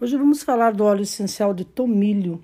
Hoje 0.00 0.16
vamos 0.16 0.44
falar 0.44 0.74
do 0.74 0.84
óleo 0.84 1.02
essencial 1.02 1.52
de 1.52 1.64
tomilho, 1.64 2.40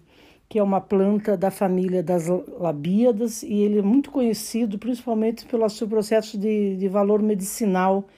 que 0.49 0.59
é 0.59 0.63
uma 0.63 0.81
planta 0.81 1.37
da 1.37 1.53
família 1.53 2.03
das 2.03 2.27
labíadas 2.27 3.45
e 3.45 3.55
ele 3.55 3.79
é 3.79 3.83
muito 3.83 4.11
conhecido 4.11 4.77
principalmente 4.77 5.47
pelo 5.47 5.69
seu 5.69 5.87
processo 5.87 6.37
de, 6.37 6.77
de 6.77 6.89
valor 6.89 7.23
medicinal 7.23 8.09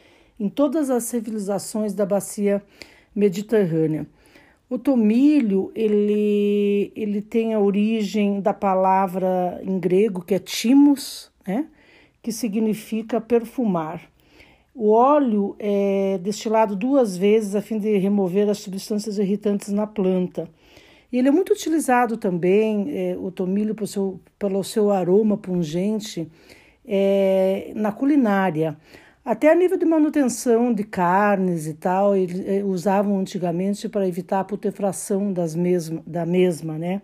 em 0.41 0.49
todas 0.49 0.89
as 0.89 1.05
civilizações 1.05 1.93
da 1.93 2.07
bacia 2.07 2.63
mediterrânea. 3.15 4.07
O 4.71 4.79
tomilho, 4.79 5.71
ele, 5.75 6.91
ele 6.97 7.21
tem 7.21 7.53
a 7.53 7.61
origem 7.61 8.41
da 8.41 8.55
palavra 8.55 9.61
em 9.63 9.79
grego 9.79 10.23
que 10.23 10.35
é 10.35 10.39
timos, 10.39 11.31
né? 11.47 11.67
que 12.23 12.33
significa 12.33 13.21
perfumar. 13.21 14.01
O 14.79 14.91
óleo 14.91 15.57
é 15.59 16.19
destilado 16.23 16.77
duas 16.77 17.17
vezes 17.17 17.55
a 17.55 17.63
fim 17.63 17.79
de 17.79 17.97
remover 17.97 18.47
as 18.51 18.59
substâncias 18.59 19.17
irritantes 19.17 19.73
na 19.73 19.87
planta. 19.87 20.51
E 21.11 21.17
ele 21.17 21.29
é 21.29 21.31
muito 21.31 21.55
utilizado 21.55 22.19
também, 22.19 22.87
é, 22.91 23.17
o 23.19 23.31
tomilho, 23.31 23.75
por 23.75 23.89
seu, 23.89 24.21
pelo 24.39 24.63
seu 24.63 24.91
aroma 24.91 25.39
pungente, 25.39 26.31
é, 26.87 27.73
na 27.75 27.91
culinária. 27.91 28.77
Até 29.25 29.51
a 29.51 29.55
nível 29.55 29.79
de 29.79 29.87
manutenção 29.87 30.75
de 30.75 30.85
carnes 30.85 31.67
e 31.67 31.73
tal, 31.73 32.15
eles 32.15 32.47
é, 32.47 32.63
usavam 32.63 33.19
antigamente 33.19 33.89
para 33.89 34.07
evitar 34.07 34.41
a 34.41 34.45
putrefação 34.45 35.33
das 35.33 35.55
mesma, 35.55 36.03
da 36.07 36.27
mesma, 36.27 36.77
né? 36.77 37.01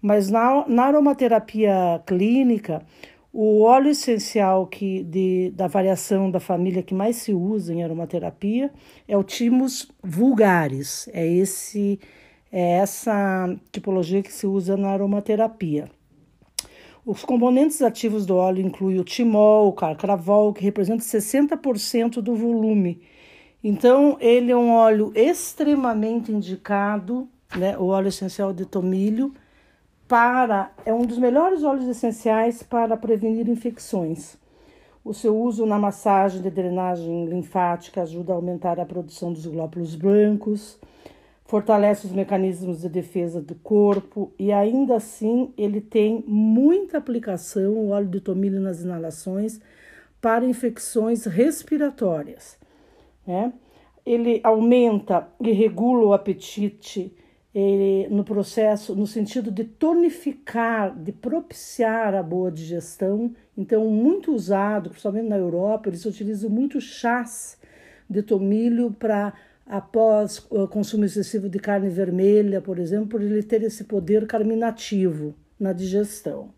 Mas 0.00 0.30
na, 0.30 0.66
na 0.66 0.84
aromaterapia 0.86 2.02
clínica, 2.06 2.82
o 3.32 3.62
óleo 3.62 3.90
essencial 3.90 4.66
que 4.66 5.02
de, 5.04 5.50
da 5.54 5.66
variação 5.66 6.30
da 6.30 6.38
família 6.38 6.82
que 6.82 6.94
mais 6.94 7.16
se 7.16 7.32
usa 7.32 7.72
em 7.72 7.82
aromaterapia 7.82 8.70
é 9.08 9.16
o 9.16 9.24
Thymus 9.24 9.90
vulgaris. 10.02 11.08
É 11.12 11.26
esse 11.26 11.98
é 12.52 12.72
essa 12.72 13.48
tipologia 13.72 14.22
que 14.22 14.30
se 14.30 14.46
usa 14.46 14.76
na 14.76 14.90
aromaterapia. 14.90 15.90
Os 17.04 17.24
componentes 17.24 17.80
ativos 17.80 18.26
do 18.26 18.36
óleo 18.36 18.64
incluem 18.64 19.00
o 19.00 19.04
timol, 19.04 19.68
o 19.68 19.72
carcravol, 19.72 20.52
que 20.52 20.62
representa 20.62 21.02
60% 21.02 22.20
do 22.20 22.34
volume. 22.36 23.00
Então, 23.64 24.18
ele 24.20 24.52
é 24.52 24.56
um 24.56 24.70
óleo 24.70 25.10
extremamente 25.14 26.30
indicado, 26.30 27.26
né, 27.56 27.76
o 27.78 27.86
óleo 27.86 28.08
essencial 28.08 28.52
de 28.52 28.66
tomilho, 28.66 29.32
para 30.12 30.70
é 30.84 30.92
um 30.92 31.06
dos 31.06 31.16
melhores 31.16 31.64
óleos 31.64 31.88
essenciais 31.88 32.62
para 32.62 32.98
prevenir 32.98 33.48
infecções. 33.48 34.36
O 35.02 35.14
seu 35.14 35.34
uso 35.34 35.64
na 35.64 35.78
massagem 35.78 36.42
de 36.42 36.50
drenagem 36.50 37.24
linfática 37.24 38.02
ajuda 38.02 38.34
a 38.34 38.36
aumentar 38.36 38.78
a 38.78 38.84
produção 38.84 39.32
dos 39.32 39.46
glóbulos 39.46 39.94
brancos, 39.94 40.78
fortalece 41.46 42.06
os 42.06 42.12
mecanismos 42.12 42.82
de 42.82 42.90
defesa 42.90 43.40
do 43.40 43.54
corpo 43.54 44.30
e 44.38 44.52
ainda 44.52 44.96
assim 44.96 45.54
ele 45.56 45.80
tem 45.80 46.22
muita 46.28 46.98
aplicação, 46.98 47.72
o 47.72 47.88
óleo 47.88 48.08
de 48.08 48.20
tomilho 48.20 48.60
nas 48.60 48.82
inalações, 48.82 49.62
para 50.20 50.44
infecções 50.44 51.24
respiratórias. 51.24 52.58
Né? 53.26 53.50
Ele 54.04 54.42
aumenta 54.44 55.26
e 55.40 55.52
regula 55.52 56.04
o 56.04 56.12
apetite 56.12 57.16
ele, 57.54 58.08
no 58.08 58.24
processo, 58.24 58.94
no 58.94 59.06
sentido 59.06 59.50
de 59.50 59.64
tonificar, 59.64 60.96
de 60.96 61.12
propiciar 61.12 62.14
a 62.14 62.22
boa 62.22 62.50
digestão. 62.50 63.34
Então, 63.56 63.86
muito 63.88 64.34
usado, 64.34 64.88
principalmente 64.88 65.28
na 65.28 65.36
Europa, 65.36 65.88
eles 65.88 66.06
utilizam 66.06 66.48
muito 66.48 66.80
chás 66.80 67.58
de 68.08 68.22
tomilho 68.22 68.90
para 68.98 69.34
após 69.66 70.44
o 70.50 70.66
consumo 70.66 71.04
excessivo 71.04 71.48
de 71.48 71.58
carne 71.58 71.88
vermelha, 71.88 72.60
por 72.60 72.78
exemplo, 72.78 73.06
por 73.06 73.22
ele 73.22 73.42
ter 73.42 73.62
esse 73.62 73.84
poder 73.84 74.26
carminativo 74.26 75.34
na 75.58 75.72
digestão. 75.72 76.50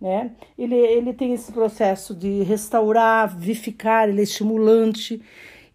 Né? 0.00 0.32
Ele, 0.58 0.74
ele 0.74 1.12
tem 1.12 1.32
esse 1.32 1.52
processo 1.52 2.14
de 2.14 2.42
restaurar, 2.42 3.36
vivificar, 3.38 4.08
ele 4.08 4.20
é 4.20 4.24
estimulante 4.24 5.22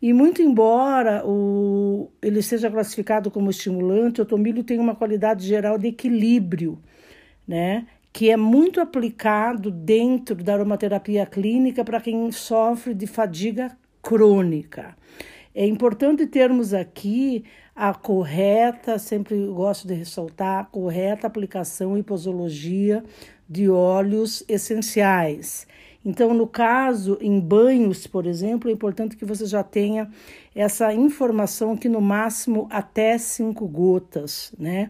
e 0.02 0.14
muito 0.14 0.42
embora 0.42 1.24
o, 1.26 2.12
ele 2.22 2.42
seja 2.42 2.70
classificado 2.70 3.32
como 3.32 3.50
estimulante, 3.50 4.22
o 4.22 4.26
tomilho 4.26 4.64
tem 4.64 4.80
uma 4.80 4.96
qualidade 4.96 5.46
geral 5.46 5.78
de 5.78 5.88
equilíbrio, 5.88 6.80
né? 7.48 7.88
que 8.14 8.32
é 8.32 8.38
muito 8.38 8.82
aplicado 8.82 9.70
dentro 9.70 10.36
da 10.36 10.54
aromaterapia 10.54 11.26
clínica 11.26 11.86
para 11.86 12.02
quem 12.02 12.32
sofre 12.32 12.94
de 12.94 13.06
fadiga 13.06 13.78
crônica. 14.02 14.96
É 15.54 15.66
importante 15.66 16.26
termos 16.26 16.74
aqui 16.74 17.44
a 17.76 17.94
correta, 17.94 18.98
sempre 18.98 19.38
gosto 19.48 19.88
de 19.88 19.94
ressaltar, 19.94 20.62
a 20.62 20.66
correta 20.66 21.28
aplicação 21.28 21.96
e 21.96 22.02
posologia 22.02 23.04
de 23.48 23.70
óleos 23.70 24.44
essenciais. 24.48 25.68
Então, 26.08 26.34
no 26.34 26.48
caso, 26.48 27.18
em 27.20 27.38
banhos, 27.38 28.08
por 28.08 28.26
exemplo, 28.26 28.70
é 28.70 28.74
importante 28.74 29.18
que 29.18 29.26
você 29.26 29.46
já 29.46 29.62
tenha 29.62 30.10
essa 30.56 30.94
informação 30.94 31.76
que 31.76 31.90
no 31.90 32.00
máximo 32.00 32.66
até 32.72 33.18
cinco 33.18 33.68
gotas, 33.68 34.54
né? 34.58 34.90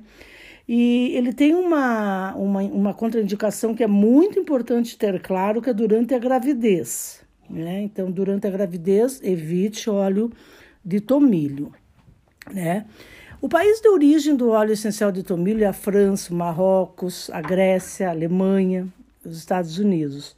E 0.67 1.11
ele 1.15 1.33
tem 1.33 1.55
uma, 1.55 2.35
uma, 2.35 2.61
uma 2.61 2.93
contraindicação 2.93 3.73
que 3.73 3.83
é 3.83 3.87
muito 3.87 4.37
importante 4.37 4.95
ter 4.95 5.19
claro, 5.19 5.59
que 5.59 5.71
é 5.71 5.73
durante 5.73 6.13
a 6.13 6.19
gravidez. 6.19 7.23
Né? 7.49 7.81
Então, 7.81 8.11
durante 8.11 8.45
a 8.45 8.51
gravidez, 8.51 9.19
evite 9.23 9.89
óleo 9.89 10.31
de 10.85 10.99
tomilho. 10.99 11.73
Né? 12.53 12.85
O 13.41 13.49
país 13.49 13.81
de 13.81 13.89
origem 13.89 14.35
do 14.35 14.49
óleo 14.49 14.73
essencial 14.73 15.11
de 15.11 15.23
tomilho 15.23 15.63
é 15.63 15.67
a 15.67 15.73
França, 15.73 16.31
Marrocos, 16.31 17.31
a 17.31 17.41
Grécia, 17.41 18.07
a 18.07 18.11
Alemanha, 18.11 18.87
os 19.25 19.35
Estados 19.39 19.79
Unidos 19.79 20.37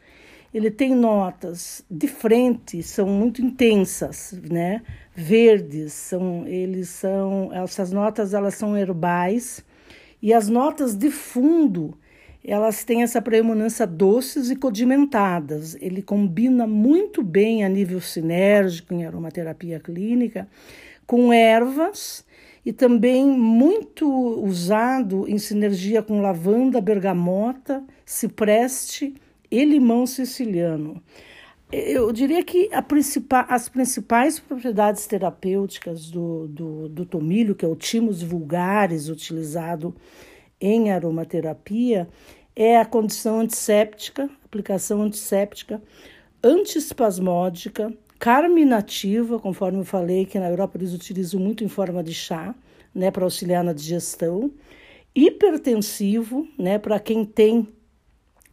ele 0.54 0.72
tem 0.72 0.96
notas 0.96 1.86
de 1.90 2.08
frente, 2.08 2.82
são 2.82 3.08
muito 3.08 3.42
intensas, 3.42 4.40
né? 4.50 4.82
Verdes, 5.16 5.94
são, 5.94 6.48
eles 6.48 6.90
são, 6.90 7.52
essas 7.54 7.92
notas 7.92 8.34
elas 8.34 8.56
são 8.56 8.78
herbais 8.78 9.64
e 10.22 10.34
as 10.34 10.50
notas 10.50 10.96
de 10.96 11.12
fundo 11.12 11.98
elas 12.44 12.84
têm 12.84 13.04
essa 13.04 13.22
preeminência 13.22 13.86
doces 13.86 14.50
e 14.50 14.56
condimentadas. 14.56 15.76
Ele 15.82 16.02
combina 16.02 16.66
muito 16.66 17.22
bem 17.22 17.64
a 17.64 17.70
nível 17.70 18.00
sinérgico 18.00 18.94
em 18.94 19.06
aromaterapia 19.06 19.80
clínica 19.80 20.48
com 21.06 21.34
ervas 21.34 22.26
e 22.66 22.72
também 22.72 23.26
muito 23.28 24.08
usado 24.42 25.28
em 25.28 25.38
sinergia 25.38 26.02
com 26.02 26.22
lavanda, 26.22 26.80
bergamota, 26.80 27.84
cipreste 28.06 29.14
e 29.52 29.64
limão 29.66 30.06
siciliano. 30.06 31.02
Eu 31.72 32.12
diria 32.12 32.44
que 32.44 32.68
as 33.48 33.70
principais 33.70 34.40
propriedades 34.40 35.06
terapêuticas 35.06 36.10
do, 36.10 36.48
do, 36.48 36.90
do 36.90 37.06
tomilho, 37.06 37.54
que 37.54 37.64
é 37.64 37.68
o 37.68 37.76
Thymus 37.76 38.24
vulgaris, 38.24 39.08
utilizado 39.08 39.94
em 40.60 40.92
aromaterapia, 40.92 42.08
é 42.56 42.78
a 42.78 42.86
condição 42.86 43.40
antisséptica, 43.40 44.28
aplicação 44.44 45.04
antisséptica, 45.04 45.82
antiespasmódica, 46.44 47.94
carminativa, 48.18 49.40
conforme 49.40 49.80
eu 49.80 49.86
falei, 49.86 50.26
que 50.26 50.40
na 50.40 50.50
Europa 50.50 50.78
eles 50.78 50.94
utilizam 50.94 51.40
muito 51.40 51.64
em 51.64 51.70
forma 51.70 52.04
de 52.04 52.14
chá, 52.14 52.56
né, 52.94 53.12
para 53.12 53.24
auxiliar 53.24 53.64
na 53.64 53.74
digestão, 53.74 54.52
hipertensivo, 55.16 56.48
né, 56.58 56.80
para 56.80 57.00
quem 57.00 57.24
tem 57.24 57.68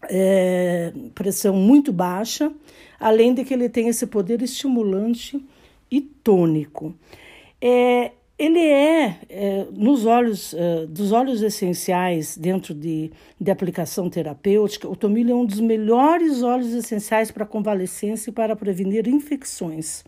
é, 0.04 0.92
pressão 1.14 1.54
muito 1.54 1.92
baixa, 1.92 2.52
além 2.98 3.34
de 3.34 3.44
que 3.44 3.54
ele 3.54 3.68
tem 3.68 3.88
esse 3.88 4.06
poder 4.06 4.42
estimulante 4.42 5.44
e 5.90 6.00
tônico. 6.00 6.94
É, 7.60 8.12
ele 8.38 8.58
é, 8.58 9.18
é, 9.30 9.66
nos 9.72 10.04
óleos, 10.04 10.52
é, 10.52 10.86
dos 10.86 11.10
óleos 11.10 11.40
essenciais 11.42 12.36
dentro 12.36 12.74
de, 12.74 13.10
de 13.40 13.50
aplicação 13.50 14.10
terapêutica, 14.10 14.86
o 14.88 14.94
tomilho 14.94 15.32
é 15.32 15.34
um 15.34 15.46
dos 15.46 15.60
melhores 15.60 16.42
óleos 16.42 16.74
essenciais 16.74 17.30
para 17.30 17.46
convalescência 17.46 18.28
e 18.28 18.32
para 18.32 18.54
prevenir 18.54 19.08
infecções. 19.08 20.04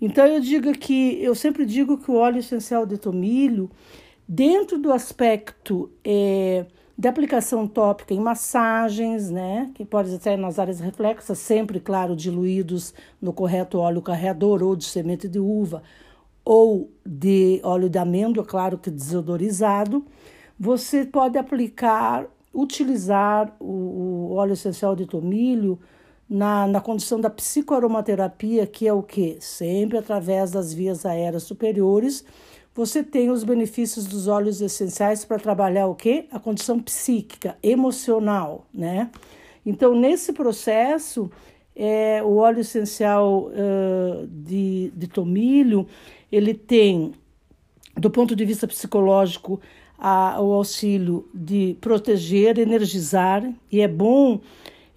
Então 0.00 0.26
eu 0.26 0.40
digo 0.40 0.72
que 0.72 1.22
eu 1.22 1.34
sempre 1.34 1.66
digo 1.66 1.98
que 1.98 2.10
o 2.10 2.14
óleo 2.14 2.38
essencial 2.38 2.86
de 2.86 2.96
tomilho, 2.96 3.70
dentro 4.26 4.78
do 4.78 4.90
aspecto 4.90 5.90
é, 6.02 6.64
de 6.96 7.08
aplicação 7.08 7.66
tópica 7.66 8.14
em 8.14 8.20
massagens, 8.20 9.30
né, 9.30 9.70
que 9.74 9.84
pode 9.84 10.16
ser 10.18 10.36
nas 10.36 10.58
áreas 10.58 10.80
reflexas, 10.80 11.38
sempre, 11.38 11.80
claro, 11.80 12.14
diluídos 12.14 12.94
no 13.20 13.32
correto 13.32 13.78
óleo 13.78 14.02
carreador 14.02 14.62
ou 14.62 14.76
de 14.76 14.84
semente 14.84 15.26
de 15.28 15.38
uva 15.38 15.82
ou 16.44 16.90
de 17.04 17.60
óleo 17.62 17.88
de 17.88 17.98
amêndoa, 17.98 18.44
claro 18.44 18.76
que 18.76 18.90
desodorizado. 18.90 20.04
Você 20.58 21.04
pode 21.04 21.38
aplicar, 21.38 22.26
utilizar 22.52 23.54
o, 23.58 24.30
o 24.30 24.34
óleo 24.34 24.52
essencial 24.52 24.94
de 24.94 25.06
tomilho 25.06 25.78
na, 26.28 26.66
na 26.66 26.80
condição 26.80 27.20
da 27.20 27.30
psicoaromaterapia, 27.30 28.66
que 28.66 28.88
é 28.88 28.92
o 28.92 29.02
que? 29.02 29.36
Sempre 29.40 29.98
através 29.98 30.50
das 30.50 30.72
vias 30.72 31.04
aéreas 31.06 31.42
superiores, 31.42 32.24
você 32.74 33.02
tem 33.02 33.30
os 33.30 33.44
benefícios 33.44 34.06
dos 34.06 34.28
óleos 34.28 34.60
essenciais 34.60 35.24
para 35.24 35.38
trabalhar 35.38 35.86
o 35.86 35.94
quê? 35.94 36.26
A 36.30 36.38
condição 36.38 36.80
psíquica, 36.80 37.56
emocional, 37.62 38.66
né? 38.72 39.10
Então, 39.64 39.94
nesse 39.94 40.32
processo, 40.32 41.30
é, 41.76 42.22
o 42.22 42.36
óleo 42.36 42.60
essencial 42.60 43.50
uh, 43.50 44.26
de, 44.26 44.92
de 44.96 45.06
tomilho, 45.06 45.86
ele 46.30 46.54
tem, 46.54 47.12
do 47.96 48.10
ponto 48.10 48.34
de 48.34 48.44
vista 48.44 48.66
psicológico, 48.66 49.60
a, 49.98 50.40
o 50.40 50.52
auxílio 50.52 51.28
de 51.32 51.76
proteger, 51.80 52.58
energizar, 52.58 53.48
e 53.70 53.80
é 53.80 53.88
bom, 53.88 54.40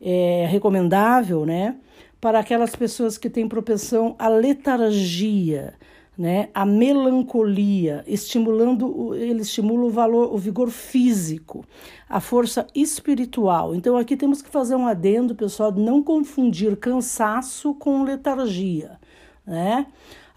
é 0.01 0.47
recomendável, 0.49 1.45
né? 1.45 1.75
Para 2.19 2.39
aquelas 2.39 2.75
pessoas 2.75 3.17
que 3.17 3.29
têm 3.29 3.47
propensão 3.47 4.15
à 4.17 4.27
letargia, 4.27 5.75
né? 6.17 6.49
A 6.53 6.65
melancolia, 6.65 8.03
estimulando, 8.07 9.13
ele 9.15 9.41
estimula 9.41 9.85
o 9.85 9.89
valor, 9.89 10.33
o 10.33 10.37
vigor 10.37 10.69
físico, 10.69 11.65
a 12.09 12.19
força 12.19 12.65
espiritual. 12.73 13.75
Então 13.75 13.97
aqui 13.97 14.15
temos 14.15 14.41
que 14.41 14.49
fazer 14.49 14.75
um 14.75 14.87
adendo, 14.87 15.35
pessoal, 15.35 15.71
de 15.71 15.81
não 15.81 16.01
confundir 16.01 16.77
cansaço 16.77 17.73
com 17.73 18.03
letargia, 18.03 18.99
né? 19.45 19.87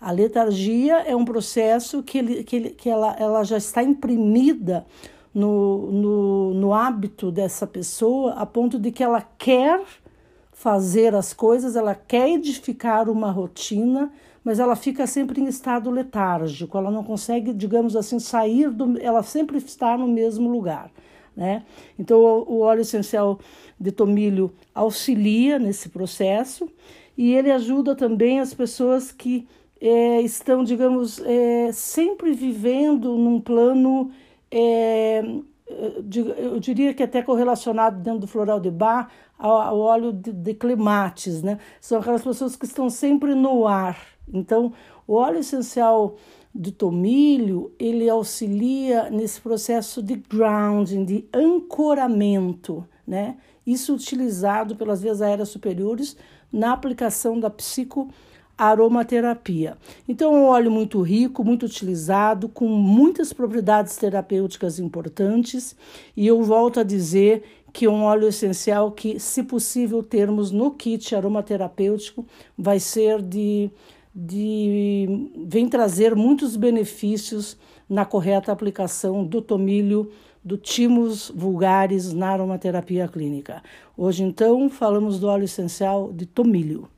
A 0.00 0.12
letargia 0.12 0.98
é 1.00 1.14
um 1.14 1.25
processo 1.25 2.02
que, 2.04 2.19
ele, 2.19 2.44
que, 2.44 2.56
ele, 2.56 2.70
que 2.70 2.88
ela, 2.88 3.16
ela 3.19 3.42
já 3.42 3.56
está 3.56 3.82
imprimida 3.82 4.86
no, 5.34 5.90
no, 5.90 6.54
no 6.54 6.72
hábito 6.72 7.30
dessa 7.32 7.66
pessoa, 7.66 8.34
a 8.34 8.46
ponto 8.46 8.78
de 8.78 8.92
que 8.92 9.02
ela 9.02 9.20
quer 9.20 9.80
fazer 10.52 11.14
as 11.14 11.32
coisas, 11.32 11.76
ela 11.76 11.94
quer 11.94 12.28
edificar 12.30 13.08
uma 13.08 13.30
rotina, 13.30 14.10
mas 14.48 14.58
ela 14.58 14.74
fica 14.74 15.06
sempre 15.06 15.42
em 15.42 15.46
estado 15.46 15.90
letárgico, 15.90 16.78
ela 16.78 16.90
não 16.90 17.04
consegue, 17.04 17.52
digamos 17.52 17.94
assim, 17.94 18.18
sair 18.18 18.70
do. 18.70 18.98
Ela 18.98 19.22
sempre 19.22 19.58
está 19.58 19.98
no 19.98 20.08
mesmo 20.08 20.48
lugar. 20.48 20.90
Né? 21.36 21.66
Então, 21.98 22.18
o 22.18 22.60
óleo 22.60 22.80
essencial 22.80 23.38
de 23.78 23.92
tomilho 23.92 24.50
auxilia 24.74 25.58
nesse 25.58 25.90
processo 25.90 26.66
e 27.14 27.34
ele 27.34 27.50
ajuda 27.50 27.94
também 27.94 28.40
as 28.40 28.54
pessoas 28.54 29.12
que 29.12 29.46
é, 29.82 30.22
estão, 30.22 30.64
digamos, 30.64 31.20
é, 31.26 31.70
sempre 31.70 32.32
vivendo 32.32 33.18
num 33.18 33.42
plano, 33.42 34.10
é, 34.50 35.22
eu 36.38 36.58
diria 36.58 36.94
que 36.94 37.02
até 37.02 37.20
correlacionado 37.20 38.00
dentro 38.00 38.20
do 38.20 38.26
floral 38.26 38.58
de 38.60 38.70
bar 38.70 39.10
ao, 39.38 39.60
ao 39.60 39.78
óleo 39.78 40.10
de, 40.10 40.32
de 40.32 40.54
clematis, 40.54 41.42
né? 41.42 41.58
São 41.82 42.00
aquelas 42.00 42.24
pessoas 42.24 42.56
que 42.56 42.64
estão 42.64 42.88
sempre 42.88 43.34
no 43.34 43.66
ar, 43.66 44.16
então, 44.32 44.72
o 45.06 45.14
óleo 45.14 45.38
essencial 45.38 46.16
de 46.54 46.72
tomilho, 46.72 47.70
ele 47.78 48.08
auxilia 48.08 49.10
nesse 49.10 49.38
processo 49.40 50.02
de 50.02 50.16
grounding, 50.16 51.04
de 51.04 51.25
ancoramento, 51.32 52.84
né? 53.06 53.36
Isso 53.66 53.94
utilizado 53.94 54.75
pelas 54.75 55.02
vias 55.02 55.22
aéreas 55.22 55.50
superiores 55.50 56.16
na 56.50 56.72
aplicação 56.72 57.38
da 57.38 57.50
psicoaromaterapia. 57.50 59.76
Então, 60.08 60.34
é 60.34 60.38
um 60.38 60.46
óleo 60.46 60.70
muito 60.70 61.02
rico, 61.02 61.44
muito 61.44 61.66
utilizado, 61.66 62.48
com 62.48 62.66
muitas 62.66 63.30
propriedades 63.32 63.96
terapêuticas 63.96 64.78
importantes, 64.78 65.76
e 66.16 66.26
eu 66.26 66.42
volto 66.42 66.80
a 66.80 66.82
dizer 66.82 67.42
que 67.72 67.84
é 67.84 67.90
um 67.90 68.02
óleo 68.02 68.26
essencial 68.26 68.90
que, 68.90 69.20
se 69.20 69.42
possível 69.42 70.02
termos 70.02 70.50
no 70.50 70.70
kit 70.70 71.14
aromaterapêutico, 71.14 72.25
vai 72.56 72.80
ser 72.80 73.20
de 73.20 73.70
de 74.20 75.30
vem 75.46 75.68
trazer 75.68 76.16
muitos 76.16 76.56
benefícios 76.56 77.56
na 77.88 78.04
correta 78.04 78.50
aplicação 78.50 79.24
do 79.24 79.40
tomilho, 79.40 80.10
do 80.42 80.56
timus 80.56 81.30
vulgaris 81.32 82.12
na 82.12 82.30
aromaterapia 82.30 83.06
clínica. 83.06 83.62
Hoje, 83.96 84.24
então, 84.24 84.68
falamos 84.68 85.20
do 85.20 85.28
óleo 85.28 85.44
essencial 85.44 86.12
de 86.12 86.26
tomilho. 86.26 86.88